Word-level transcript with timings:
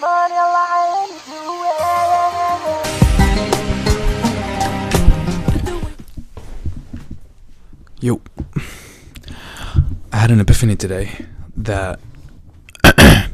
Yo. 0.00 0.08
I 10.10 10.16
had 10.16 10.30
an 10.30 10.40
epiphany 10.40 10.74
today 10.76 11.26
that 11.54 12.00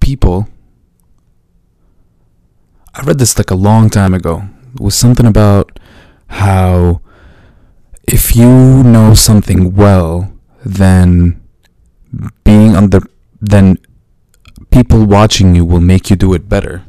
people 0.00 0.48
I 2.92 3.02
read 3.02 3.18
this 3.20 3.38
like 3.38 3.52
a 3.52 3.54
long 3.54 3.88
time 3.88 4.14
ago. 4.14 4.48
It 4.74 4.80
was 4.80 4.96
something 4.96 5.26
about 5.26 5.78
how 6.26 7.00
if 8.08 8.34
you 8.34 8.82
know 8.82 9.14
something 9.14 9.76
well, 9.76 10.32
then 10.64 11.40
being 12.44 12.74
under 12.74 13.00
then 13.40 13.76
people 14.70 15.04
watching 15.06 15.54
you 15.54 15.64
will 15.64 15.80
make 15.80 16.10
you 16.10 16.16
do 16.16 16.34
it 16.34 16.48
better. 16.48 16.82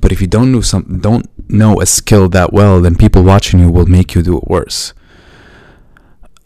But 0.00 0.12
if 0.12 0.20
you 0.20 0.26
don't 0.26 0.52
know 0.52 0.60
some 0.60 1.00
don't 1.00 1.26
know 1.48 1.80
a 1.80 1.86
skill 1.86 2.28
that 2.30 2.52
well, 2.52 2.80
then 2.80 2.94
people 2.94 3.22
watching 3.22 3.58
you 3.60 3.70
will 3.70 3.86
make 3.86 4.14
you 4.14 4.22
do 4.22 4.38
it 4.38 4.46
worse. 4.46 4.94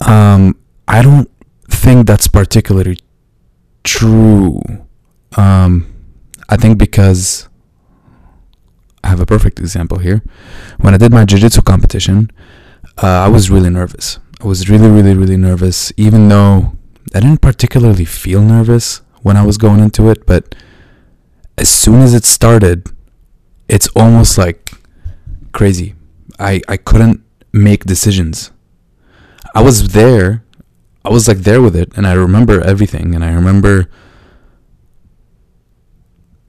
Um, 0.00 0.56
I 0.88 1.02
don't 1.02 1.30
think 1.68 2.06
that's 2.06 2.26
particularly 2.28 2.98
true. 3.84 4.60
Um, 5.36 5.86
I 6.48 6.56
think 6.56 6.78
because 6.78 7.48
I 9.04 9.08
have 9.08 9.20
a 9.20 9.26
perfect 9.26 9.58
example 9.58 9.98
here. 9.98 10.22
When 10.78 10.94
I 10.94 10.96
did 10.96 11.12
my 11.12 11.24
jiu-jitsu 11.24 11.62
competition, 11.62 12.30
uh, 13.02 13.06
I 13.06 13.28
was 13.28 13.50
really 13.50 13.70
nervous. 13.70 14.18
I 14.40 14.46
was 14.46 14.68
really, 14.68 14.88
really, 14.88 15.14
really 15.14 15.36
nervous, 15.36 15.92
even 15.96 16.28
though 16.28 16.76
I 17.14 17.20
didn't 17.20 17.40
particularly 17.40 18.04
feel 18.04 18.42
nervous 18.42 19.02
when 19.22 19.36
I 19.36 19.44
was 19.44 19.58
going 19.58 19.80
into 19.80 20.08
it. 20.08 20.26
But 20.26 20.54
as 21.58 21.68
soon 21.68 22.00
as 22.00 22.14
it 22.14 22.24
started, 22.24 22.88
it's 23.68 23.88
almost 23.94 24.38
like 24.38 24.72
crazy. 25.52 25.94
I, 26.38 26.60
I 26.68 26.76
couldn't 26.76 27.22
make 27.52 27.84
decisions. 27.84 28.50
I 29.54 29.62
was 29.62 29.92
there. 29.92 30.44
I 31.04 31.10
was 31.10 31.28
like 31.28 31.38
there 31.38 31.60
with 31.60 31.76
it, 31.76 31.92
and 31.96 32.06
I 32.06 32.12
remember 32.12 32.60
everything, 32.60 33.14
and 33.14 33.24
I 33.24 33.32
remember 33.32 33.88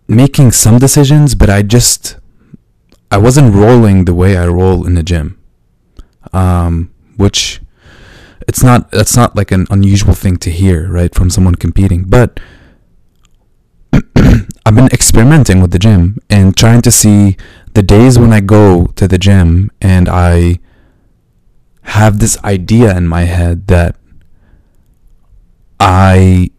making 0.07 0.51
some 0.51 0.77
decisions, 0.77 1.33
but 1.33 1.49
I 1.49 1.63
just 1.63 2.17
I 3.09 3.17
wasn't 3.17 3.53
rolling 3.55 4.05
the 4.05 4.13
way 4.13 4.37
I 4.37 4.45
roll 4.47 4.85
in 4.85 4.93
the 4.93 5.03
gym, 5.03 5.39
um, 6.33 6.93
which 7.17 7.61
it's 8.47 8.63
not 8.63 8.91
that's 8.91 9.15
not 9.15 9.35
like 9.35 9.51
an 9.51 9.67
unusual 9.69 10.13
thing 10.13 10.37
to 10.37 10.51
hear, 10.51 10.87
right, 10.89 11.13
from 11.13 11.29
someone 11.29 11.55
competing. 11.55 12.03
But 12.03 12.39
I've 14.65 14.75
been 14.75 14.87
experimenting 14.87 15.61
with 15.61 15.71
the 15.71 15.79
gym 15.79 16.19
and 16.29 16.55
trying 16.55 16.81
to 16.83 16.91
see 16.91 17.37
the 17.73 17.83
days 17.83 18.17
when 18.17 18.33
I 18.33 18.39
go 18.39 18.87
to 18.95 19.07
the 19.07 19.17
gym 19.17 19.71
and 19.81 20.07
I 20.09 20.59
have 21.83 22.19
this 22.19 22.41
idea 22.43 22.95
in 22.95 23.07
my 23.07 23.23
head 23.23 23.67
that 23.67 23.95
I 25.79 26.49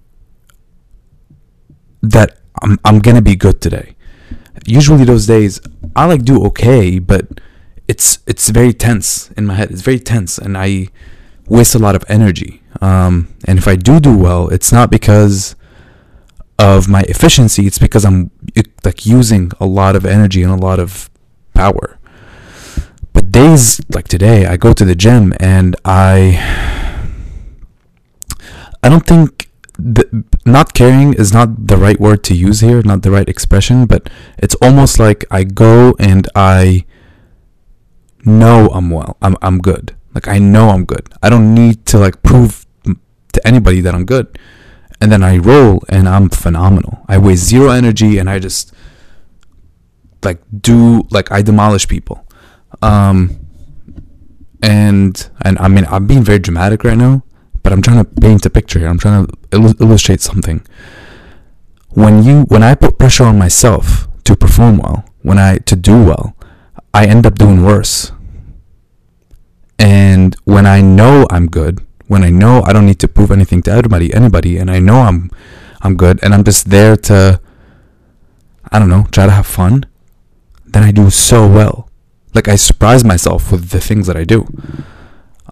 that 2.03 2.39
I'm 2.63 2.79
I'm 2.85 2.98
gonna 3.01 3.23
be 3.23 3.37
good 3.37 3.61
today. 3.61 3.97
Usually 4.67 5.05
those 5.05 5.27
days 5.27 5.61
I 5.97 6.05
like 6.07 6.25
do 6.25 6.45
okay, 6.47 6.98
but 6.98 7.41
it's 7.89 8.19
it's 8.27 8.48
very 8.51 8.73
tense 8.73 9.31
in 9.33 9.47
my 9.47 9.55
head. 9.55 9.71
It's 9.71 9.83
very 9.83 9.98
tense, 9.98 10.39
and 10.39 10.57
I 10.57 10.89
waste 11.47 11.75
a 11.75 11.78
lot 11.78 11.95
of 11.95 12.05
energy. 12.09 12.62
Um, 12.81 13.34
and 13.47 13.59
if 13.59 13.69
I 13.69 13.77
do 13.77 14.00
do 14.00 14.17
well, 14.17 14.48
it's 14.48 14.73
not 14.73 14.91
because 14.91 15.56
of 16.59 16.89
my 16.89 17.03
efficiency. 17.03 17.67
It's 17.67 17.78
because 17.78 18.05
I'm 18.05 18.31
like 18.84 19.06
using 19.06 19.51
a 19.61 19.67
lot 19.67 19.97
of 19.97 20.06
energy 20.06 20.42
and 20.42 20.53
a 20.53 20.56
lot 20.56 20.78
of 20.78 21.11
power. 21.55 21.98
But 23.13 23.30
days 23.30 23.80
like 23.95 24.08
today, 24.08 24.46
I 24.46 24.57
go 24.57 24.73
to 24.73 24.85
the 24.85 24.95
gym 24.95 25.35
and 25.39 25.77
I 25.85 26.41
I 28.83 28.89
don't 28.89 29.07
think 29.07 29.51
the, 29.79 30.24
not 30.45 30.74
caring 30.74 31.14
is 31.14 31.33
not 31.33 31.67
the 31.67 31.77
right 31.77 31.98
word 31.98 32.23
to 32.24 32.35
use 32.35 32.61
here, 32.61 32.83
not 32.83 33.02
the 33.02 33.11
right 33.11 33.29
expression, 33.29 33.86
but 33.86 34.11
it's 34.39 34.55
almost 34.57 34.98
like 34.98 35.24
I 35.30 35.45
go 35.45 35.95
and 35.98 36.29
I 36.35 36.85
know 38.24 38.69
I'm 38.73 38.90
well. 38.90 39.17
I'm 39.23 39.36
I'm 39.42 39.58
good. 39.58 39.95
Like 40.14 40.29
I 40.29 40.39
know 40.39 40.70
I'm 40.70 40.85
good. 40.85 41.13
I 41.23 41.29
don't 41.29 41.55
need 41.55 41.86
to 41.86 41.98
like 41.98 42.23
prove 42.23 42.67
to 42.85 43.47
anybody 43.47 43.80
that 43.80 43.95
I'm 43.95 44.05
good. 44.05 44.39
And 45.01 45.11
then 45.11 45.23
I 45.23 45.39
roll 45.39 45.83
and 45.89 46.08
I'm 46.08 46.29
phenomenal. 46.30 47.05
I 47.08 47.19
waste 47.19 47.45
zero 47.45 47.70
energy 47.70 48.19
and 48.19 48.30
I 48.30 48.39
just 48.39 48.73
like 50.23 50.41
do 50.61 51.02
like 51.11 51.30
I 51.33 51.42
demolish 51.42 51.89
people. 51.89 52.27
Um 52.80 53.41
and 54.63 55.29
and 55.42 55.58
I 55.58 55.69
mean 55.69 55.86
I'm 55.91 56.07
being 56.07 56.23
very 56.23 56.39
dramatic 56.39 56.85
right 56.85 56.96
now 56.96 57.25
but 57.64 57.73
I'm 57.73 57.83
trying 57.83 58.05
to 58.05 58.05
paint 58.05 58.46
a 58.46 58.51
picture 58.51 58.79
here. 58.79 58.89
I'm 58.89 58.98
trying 58.98 59.27
to 59.27 59.33
il- 59.52 59.83
illustrate 59.83 60.20
something. 60.20 60.64
When 61.89 62.23
you 62.23 62.42
when 62.42 62.63
I 62.63 62.75
put 62.75 62.98
pressure 62.98 63.25
on 63.25 63.39
myself 63.39 64.07
to 64.25 64.36
perform 64.36 64.79
well, 64.79 65.05
when 65.23 65.39
I 65.39 65.58
to 65.58 65.75
do 65.75 66.05
well, 66.05 66.36
I 66.92 67.07
end 67.07 67.27
up 67.27 67.36
doing 67.36 67.64
worse. 67.64 68.13
And 69.79 70.36
when 70.45 70.67
I 70.67 70.80
know 70.80 71.27
I'm 71.30 71.48
good, 71.48 71.85
when 72.07 72.23
I 72.23 72.30
know 72.30 72.62
I 72.62 72.73
don't 72.73 72.86
need 72.86 73.01
to 73.01 73.08
prove 73.08 73.30
anything 73.30 73.62
to 73.62 73.73
anybody, 73.73 74.12
anybody, 74.14 74.58
and 74.58 74.70
I 74.70 74.79
know 74.79 75.01
I'm 75.01 75.30
I'm 75.83 75.96
good, 75.96 76.18
and 76.23 76.33
I'm 76.35 76.45
just 76.45 76.70
there 76.70 76.96
to 77.08 77.40
I 78.70 78.79
don't 78.79 78.89
know, 78.89 79.07
try 79.13 79.27
to 79.27 79.33
have 79.33 79.46
fun, 79.46 79.86
then 80.64 80.83
I 80.83 80.90
do 80.90 81.11
so 81.11 81.46
well. 81.46 81.89
Like 82.34 82.48
I 82.48 82.57
surprise 82.57 83.05
myself 83.05 83.52
with 83.52 83.70
the 83.70 83.80
things 83.80 84.07
that 84.07 84.17
I 84.17 84.24
do. 84.24 84.46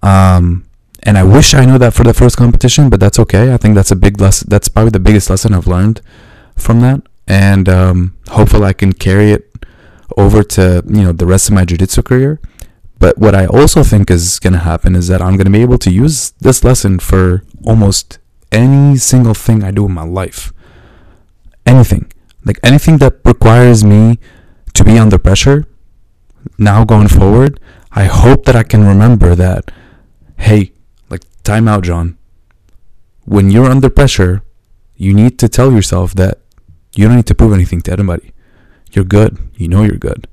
Um, 0.03 0.67
and 1.05 1.17
I 1.19 1.23
wish 1.23 1.55
I 1.55 1.65
knew 1.65 1.79
that 1.79 1.95
for 1.95 2.05
the 2.05 2.15
first 2.15 2.37
competition, 2.37 2.91
but 2.91 3.01
that's 3.01 3.19
okay. 3.21 3.53
I 3.53 3.57
think 3.57 3.75
that's 3.75 3.91
a 3.91 3.97
big 3.97 4.21
lesson. 4.21 4.49
That's 4.49 4.69
probably 4.69 4.91
the 4.91 5.01
biggest 5.01 5.31
lesson 5.31 5.55
I've 5.55 5.67
learned 5.67 6.01
from 6.57 6.81
that, 6.81 7.03
and 7.27 7.69
um, 7.69 8.17
hopefully 8.31 8.67
I 8.67 8.73
can 8.73 8.93
carry 8.93 9.33
it 9.33 9.53
over 10.17 10.43
to 10.43 10.83
you 10.87 11.03
know 11.03 11.13
the 11.13 11.27
rest 11.27 11.49
of 11.49 11.55
my 11.55 11.65
jiu-jitsu 11.65 12.03
career. 12.03 12.41
But 13.03 13.19
what 13.19 13.35
I 13.35 13.47
also 13.47 13.83
think 13.83 14.13
is 14.13 14.39
going 14.39 14.53
to 14.53 14.61
happen 14.61 14.95
is 14.95 15.09
that 15.09 15.21
I'm 15.21 15.37
going 15.37 15.51
to 15.51 15.59
be 15.59 15.61
able 15.61 15.79
to 15.79 15.91
use 15.91 16.31
this 16.39 16.63
lesson 16.63 17.01
for 17.01 17.43
almost 17.65 18.21
any 18.53 18.97
single 18.97 19.35
thing 19.35 19.65
I 19.65 19.73
do 19.73 19.87
in 19.87 19.93
my 19.93 20.05
life. 20.05 20.53
Anything. 21.67 22.13
Like 22.45 22.61
anything 22.63 22.99
that 22.99 23.15
requires 23.25 23.83
me 23.83 24.21
to 24.75 24.85
be 24.85 24.99
under 24.99 25.19
pressure 25.19 25.67
now 26.59 26.85
going 26.85 27.09
forward, 27.09 27.59
I 27.91 28.05
hope 28.05 28.45
that 28.45 28.55
I 28.55 28.63
can 28.63 28.85
remember 28.85 29.35
that 29.35 29.73
hey, 30.39 30.71
like 31.11 31.23
time 31.43 31.67
out, 31.67 31.83
John. 31.83 32.17
When 33.25 33.51
you're 33.51 33.67
under 33.67 33.91
pressure, 33.91 34.43
you 34.95 35.13
need 35.13 35.41
to 35.41 35.49
tell 35.49 35.73
yourself 35.73 36.15
that 36.15 36.39
you 36.95 37.09
don't 37.09 37.17
need 37.17 37.27
to 37.27 37.35
prove 37.35 37.53
anything 37.53 37.81
to 37.83 37.93
anybody. 37.93 38.33
You're 38.93 39.05
good. 39.19 39.39
You 39.57 39.67
know 39.67 39.83
you're 39.83 40.05
good. 40.09 40.29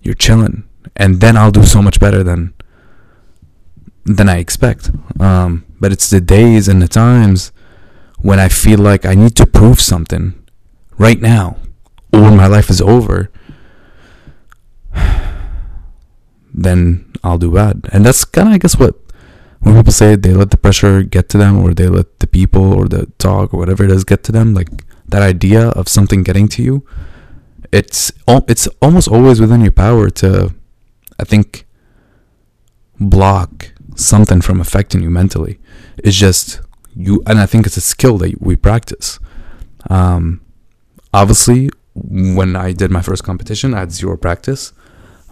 You're 0.00 0.14
chilling 0.14 0.65
and 0.96 1.20
then 1.20 1.36
I'll 1.36 1.50
do 1.50 1.64
so 1.64 1.82
much 1.82 2.00
better 2.00 2.22
than 2.22 2.54
than 4.04 4.28
I 4.28 4.38
expect. 4.38 4.90
Um, 5.20 5.64
but 5.80 5.92
it's 5.92 6.08
the 6.08 6.20
days 6.20 6.68
and 6.68 6.80
the 6.80 6.88
times 6.88 7.52
when 8.18 8.40
I 8.40 8.48
feel 8.48 8.78
like 8.78 9.04
I 9.04 9.14
need 9.14 9.36
to 9.36 9.46
prove 9.46 9.80
something 9.80 10.34
right 10.96 11.20
now, 11.20 11.58
or 12.12 12.30
my 12.30 12.46
life 12.46 12.70
is 12.70 12.80
over. 12.80 13.30
Then 16.58 17.12
I'll 17.22 17.36
do 17.36 17.52
bad, 17.52 17.86
and 17.92 18.06
that's 18.06 18.24
kind 18.24 18.48
of 18.48 18.54
I 18.54 18.58
guess 18.58 18.78
what 18.78 18.94
when 19.60 19.76
people 19.76 19.92
say 19.92 20.16
they 20.16 20.32
let 20.32 20.50
the 20.50 20.56
pressure 20.56 21.02
get 21.02 21.28
to 21.28 21.36
them, 21.36 21.58
or 21.62 21.74
they 21.74 21.86
let 21.86 22.20
the 22.20 22.26
people 22.26 22.72
or 22.72 22.88
the 22.88 23.12
talk 23.18 23.52
or 23.52 23.58
whatever 23.58 23.84
it 23.84 23.90
is 23.90 24.04
get 24.04 24.24
to 24.24 24.32
them, 24.32 24.54
like 24.54 24.70
that 25.06 25.20
idea 25.20 25.68
of 25.68 25.86
something 25.86 26.22
getting 26.22 26.48
to 26.48 26.62
you. 26.62 26.82
It's 27.72 28.10
it's 28.48 28.68
almost 28.80 29.06
always 29.06 29.38
within 29.38 29.60
your 29.60 29.72
power 29.72 30.08
to 30.08 30.54
I 31.18 31.24
think 31.24 31.66
block 32.98 33.72
something 33.94 34.40
from 34.40 34.60
affecting 34.60 35.02
you 35.02 35.10
mentally. 35.10 35.58
It's 35.98 36.16
just 36.16 36.60
you, 36.94 37.22
and 37.26 37.38
I 37.38 37.46
think 37.46 37.66
it's 37.66 37.76
a 37.76 37.80
skill 37.82 38.18
that 38.18 38.40
we 38.40 38.56
practice. 38.56 39.18
Um, 39.88 40.40
obviously, 41.12 41.70
when 41.94 42.56
I 42.56 42.72
did 42.72 42.90
my 42.90 43.02
first 43.02 43.24
competition, 43.24 43.74
I 43.74 43.80
had 43.80 43.92
zero 43.92 44.16
practice. 44.16 44.72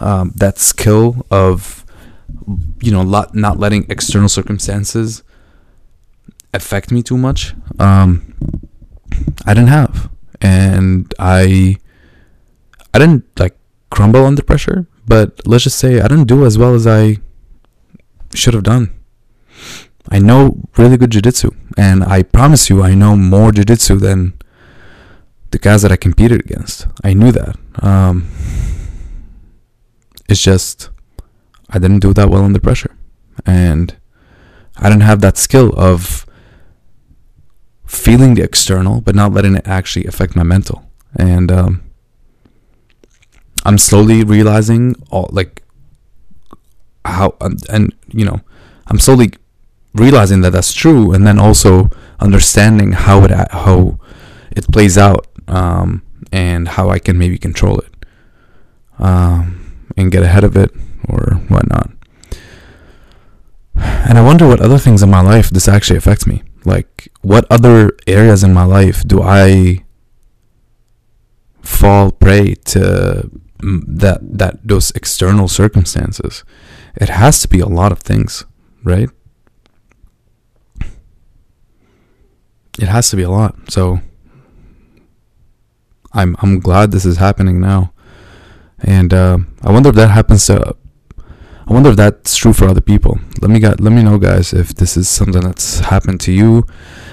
Um, 0.01 0.33
that 0.37 0.59
skill 0.59 1.25
of 1.31 1.85
you 2.81 2.91
know 2.91 3.03
lot, 3.03 3.35
not 3.35 3.59
letting 3.59 3.87
external 3.89 4.29
circumstances 4.29 5.23
affect 6.53 6.91
me 6.91 7.03
too 7.03 7.19
much. 7.19 7.55
Um, 7.79 8.35
I 9.47 9.55
didn't 9.55 9.69
have, 9.69 10.11
and 10.41 11.13
I 11.19 11.77
I 12.93 12.99
didn't 12.99 13.25
like 13.39 13.57
crumble 13.91 14.25
under 14.25 14.43
pressure, 14.43 14.87
but 15.07 15.41
let's 15.47 15.65
just 15.65 15.79
say 15.79 16.01
I 16.01 16.09
didn't 16.09 16.29
do 16.29 16.45
as 16.45 16.59
well 16.59 16.75
as 16.75 16.87
I 16.87 17.19
should 18.35 18.55
have 18.55 18.63
done. 18.63 18.91
I 20.11 20.19
know 20.19 20.61
really 20.77 20.97
good 20.97 21.11
jiu-jitsu 21.11 21.51
and 21.77 22.05
I 22.05 22.23
promise 22.23 22.69
you 22.69 22.83
I 22.83 22.95
know 22.95 23.17
more 23.17 23.53
jiu-jitsu 23.53 23.99
than 23.99 24.35
the 25.51 25.59
guys 25.59 25.83
that 25.83 25.93
I 25.93 25.97
competed 25.97 26.41
against. 26.41 26.87
I 27.03 27.15
knew 27.15 27.33
that. 27.33 27.57
Um, 27.81 28.29
it's 30.29 30.43
just 30.43 30.91
I 31.71 31.79
didn't 31.79 32.01
do 32.01 32.13
that 32.15 32.29
well 32.29 32.45
under 32.45 32.61
pressure. 32.61 32.97
And 33.47 33.97
I 34.77 34.89
didn't 34.89 35.03
have 35.03 35.21
that 35.21 35.37
skill 35.39 35.73
of 35.77 36.27
feeling 37.87 38.35
the 38.35 38.43
external 38.43 39.01
but 39.01 39.15
not 39.15 39.33
letting 39.33 39.55
it 39.55 39.67
actually 39.67 40.07
affect 40.07 40.35
my 40.35 40.43
mental. 40.43 40.91
And 41.17 41.53
um, 41.53 41.84
I'm 43.65 43.79
slowly 43.79 44.25
realizing 44.25 44.95
all 45.11 45.29
like 45.33 45.63
how 47.05 47.37
and, 47.41 47.61
and 47.69 47.95
you 48.09 48.25
know 48.25 48.41
I'm 48.87 48.99
slowly 48.99 49.33
realizing 49.95 50.41
that 50.43 50.51
that's 50.51 50.73
true, 50.73 51.13
and 51.13 51.27
then 51.27 51.39
also 51.39 51.89
understanding 52.21 52.93
how 52.93 53.25
it 53.25 53.31
how 53.53 53.99
it 54.51 54.67
plays 54.73 54.99
out, 54.99 55.27
um, 55.49 56.03
and 56.33 56.69
how 56.69 56.91
I 56.91 56.99
can 56.99 57.17
maybe 57.17 57.39
control 57.39 57.79
it, 57.79 58.07
um, 58.99 59.89
and 59.97 60.11
get 60.11 60.23
ahead 60.23 60.45
of 60.45 60.57
it 60.57 60.71
or 61.09 61.35
whatnot. 61.49 61.91
And 63.77 64.19
I 64.19 64.23
wonder 64.23 64.47
what 64.47 64.61
other 64.61 64.79
things 64.79 65.03
in 65.03 65.11
my 65.11 65.21
life 65.21 65.51
this 65.51 65.69
actually 65.69 65.97
affects 65.97 66.27
me. 66.27 66.43
Like, 66.65 67.11
what 67.23 67.47
other 67.51 67.91
areas 68.07 68.45
in 68.45 68.53
my 68.53 68.65
life 68.65 69.03
do 69.07 69.23
I 69.23 69.85
fall 71.63 72.13
prey 72.13 72.55
to 72.55 73.31
that 73.89 74.21
that 74.39 74.67
those 74.67 74.91
external 74.93 75.49
circumstances? 75.49 76.45
It 76.97 77.09
has 77.09 77.41
to 77.43 77.49
be 77.49 77.61
a 77.61 77.67
lot 77.67 77.93
of 77.93 78.01
things, 78.01 78.45
right? 78.83 79.11
it 82.81 82.89
has 82.89 83.11
to 83.11 83.17
be 83.17 83.23
a 83.23 83.31
lot. 83.31 83.55
So 83.71 84.01
I'm 86.13 86.37
I'm 86.41 86.61
glad 86.61 86.91
this 86.91 87.05
is 87.05 87.19
happening 87.19 87.61
now, 87.61 87.93
and 88.81 89.13
uh, 89.13 89.39
I 89.63 89.71
wonder 89.73 89.89
if 89.91 89.95
that 89.97 90.11
happens 90.11 90.47
to. 90.47 90.77
I 91.67 91.73
wonder 91.73 91.91
if 91.91 91.97
that's 91.97 92.37
true 92.37 92.53
for 92.53 92.69
other 92.69 92.83
people. 92.83 93.19
Let 93.41 93.51
me 93.51 93.59
get, 93.59 93.81
let 93.81 93.91
me 93.91 94.03
know, 94.03 94.19
guys, 94.19 94.53
if 94.53 94.75
this 94.75 94.99
is 94.99 95.09
something 95.09 95.41
that's 95.41 95.79
happened 95.79 96.21
to 96.23 96.33
you. 96.33 96.67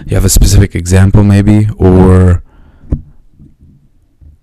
You 0.05 0.15
have 0.15 0.25
a 0.25 0.29
specific 0.29 0.75
example, 0.75 1.23
maybe, 1.23 1.69
or 1.77 2.43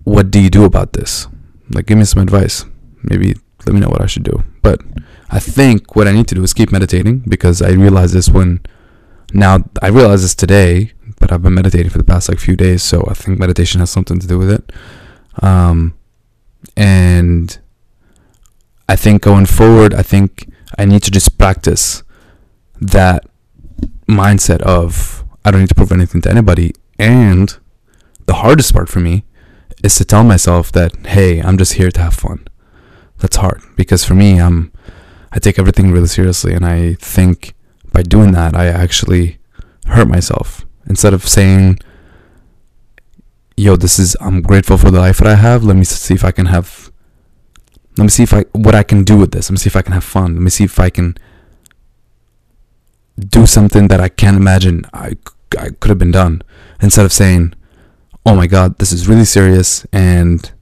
what 0.04 0.31
do 0.31 0.40
you 0.40 0.49
do 0.49 0.64
about 0.64 0.94
this? 0.94 1.28
Like, 1.70 1.87
give 1.87 1.99
me 1.99 2.05
some 2.05 2.23
advice. 2.23 2.65
Maybe 3.03 3.35
let 3.67 3.75
me 3.75 3.81
know 3.81 3.88
what 3.88 4.00
I 4.00 4.06
should 4.06 4.25
do. 4.25 4.43
But 4.62 4.81
I 5.31 5.38
think 5.38 5.94
what 5.97 6.09
I 6.09 6.12
need 6.12 6.29
to 6.29 6.35
do 6.35 6.43
is 6.43 6.55
keep 6.55 6.73
meditating 6.73 7.25
because 7.29 7.61
I 7.62 7.70
realized 7.70 8.15
this 8.15 8.29
when 8.29 8.61
now 9.32 9.59
I 9.82 9.88
realized 9.88 10.25
this 10.25 10.35
today 10.35 10.93
but 11.19 11.32
I've 11.32 11.43
been 11.43 11.55
meditating 11.55 11.91
for 11.91 11.99
the 11.99 12.05
past 12.05 12.29
like 12.29 12.38
few 12.38 12.56
days, 12.56 12.82
so 12.82 13.05
I 13.09 13.15
think 13.15 13.38
meditation 13.38 13.81
has 13.81 13.91
something 13.91 14.19
to 14.19 14.26
do 14.26 14.38
with 14.38 14.50
it. 14.50 14.73
Um, 15.43 15.94
and 16.76 17.59
I 18.88 18.97
think 18.97 19.23
going 19.23 19.47
forward, 19.47 19.94
I 19.94 20.03
think 20.03 20.50
I 20.79 20.85
need 20.85 21.03
to 21.05 21.11
just 21.11 21.38
practice 21.38 22.03
that 22.81 23.26
mindset 24.09 24.62
of 24.62 25.25
I 25.44 25.50
don't 25.50 25.61
need 25.61 25.69
to 25.69 25.75
prove 25.75 25.93
anything 25.93 26.21
to 26.23 26.31
anybody. 26.31 26.73
And 26.99 27.56
the 28.26 28.35
hardest 28.35 28.73
part 28.73 28.88
for 28.88 29.00
me 29.00 29.25
is 29.82 29.94
to 29.96 30.04
tell 30.04 30.25
myself 30.25 30.72
that 30.72 30.94
hey, 31.06 31.40
I'm 31.40 31.58
just 31.58 31.75
here 31.75 31.90
to 31.90 32.00
have 32.00 32.14
fun. 32.14 32.46
That's 33.19 33.36
hard 33.36 33.62
because 33.76 34.04
for 34.04 34.14
me, 34.14 34.40
I'm 34.40 34.72
I 35.32 35.38
take 35.38 35.58
everything 35.58 35.90
really 35.90 36.06
seriously, 36.06 36.54
and 36.54 36.64
I 36.64 36.94
think 36.94 37.54
by 37.92 38.02
doing 38.02 38.32
that, 38.32 38.54
I 38.54 38.66
actually 38.66 39.38
hurt 39.86 40.08
myself. 40.08 40.64
Instead 40.86 41.14
of 41.14 41.28
saying 41.28 41.78
yo 43.56 43.75
this 43.75 43.98
is 43.98 44.16
i'm 44.20 44.40
grateful 44.40 44.78
for 44.78 44.88
the 44.88 45.00
life 45.00 45.19
that 45.19 45.26
i 45.26 45.34
have 45.34 45.64
let 45.64 45.75
me 45.75 45.82
see 45.82 46.14
if 46.14 46.25
i 46.25 46.30
can 46.30 46.46
have 46.46 46.92
let 47.98 48.04
me 48.04 48.08
see 48.08 48.22
if 48.22 48.32
i 48.32 48.42
what 48.52 48.75
i 48.75 48.84
can 48.84 49.02
do 49.02 49.16
with 49.16 49.32
this. 49.32 49.50
Let 49.50 49.54
me 49.54 49.58
see 49.58 49.66
if 49.69 49.76
i 49.76 49.82
can 49.82 49.92
have 49.92 50.04
fun. 50.04 50.34
Let 50.34 50.42
me 50.42 50.50
see 50.50 50.64
if 50.64 50.78
i 50.78 50.88
can 50.88 51.16
do 53.19 53.44
something 53.44 53.88
that 53.88 54.00
i 54.00 54.08
can't 54.08 54.36
imagine 54.36 54.84
i, 54.94 55.16
I 55.58 55.70
could 55.80 55.88
have 55.88 55.98
been 55.98 56.12
done. 56.12 56.42
Instead 56.80 57.04
of 57.04 57.12
saying 57.12 57.54
oh 58.28 58.34
my 58.34 58.46
god 58.46 58.78
this 58.78 58.92
is 58.92 59.08
really 59.08 59.25
serious 59.25 59.86
and 59.92 60.52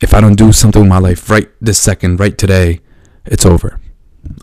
if 0.00 0.14
i 0.14 0.20
don't 0.20 0.36
do 0.36 0.52
something 0.52 0.82
with 0.82 0.88
my 0.88 0.98
life 0.98 1.28
right 1.28 1.48
this 1.60 1.78
second 1.78 2.20
right 2.20 2.38
today 2.38 2.80
it's 3.24 3.44
over 3.44 3.80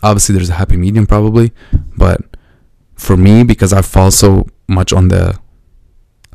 obviously 0.02 0.34
there's 0.34 0.50
a 0.50 0.54
happy 0.54 0.76
medium 0.76 1.06
probably 1.06 1.52
but 1.96 2.20
for 2.94 3.16
me 3.16 3.42
because 3.42 3.72
i 3.72 3.82
fall 3.82 4.10
so 4.10 4.46
much 4.68 4.92
on 4.92 5.08
the 5.08 5.38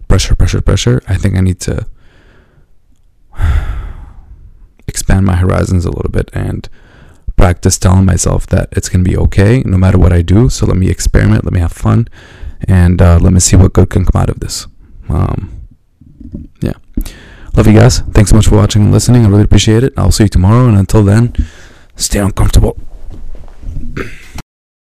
pressure, 0.07 0.35
pressure, 0.35 0.61
pressure. 0.61 1.01
I 1.07 1.15
think 1.15 1.35
I 1.35 1.41
need 1.41 1.59
to 1.61 1.87
expand 4.87 5.25
my 5.25 5.35
horizons 5.35 5.85
a 5.85 5.91
little 5.91 6.11
bit 6.11 6.29
and 6.33 6.67
practice 7.35 7.77
telling 7.77 8.05
myself 8.05 8.47
that 8.47 8.69
it's 8.71 8.89
going 8.89 9.03
to 9.03 9.09
be 9.09 9.17
okay 9.17 9.61
no 9.65 9.77
matter 9.77 9.97
what 9.97 10.13
I 10.13 10.21
do. 10.21 10.49
So 10.49 10.65
let 10.65 10.77
me 10.77 10.89
experiment, 10.89 11.43
let 11.43 11.53
me 11.53 11.59
have 11.59 11.71
fun, 11.71 12.07
and 12.67 13.01
uh, 13.01 13.19
let 13.21 13.33
me 13.33 13.39
see 13.39 13.55
what 13.55 13.73
good 13.73 13.89
can 13.89 14.05
come 14.05 14.21
out 14.21 14.29
of 14.29 14.39
this. 14.39 14.67
Um. 15.09 15.66
Love 17.57 17.65
you 17.65 17.73
guys. 17.73 18.01
Thanks 18.13 18.29
so 18.29 18.35
much 18.35 18.47
for 18.47 18.55
watching 18.55 18.83
and 18.83 18.91
listening. 18.91 19.25
I 19.25 19.29
really 19.29 19.41
appreciate 19.41 19.83
it. 19.83 19.91
I'll 19.97 20.11
see 20.11 20.25
you 20.25 20.29
tomorrow. 20.29 20.67
And 20.67 20.77
until 20.77 21.03
then, 21.03 21.33
stay 21.95 22.19
uncomfortable. 22.19 22.77